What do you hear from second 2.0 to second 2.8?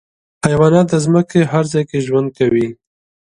ژوند کوي.